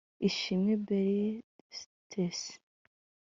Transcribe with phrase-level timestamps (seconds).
[0.27, 1.29] Ishimwe Belly
[1.79, 2.51] Stecy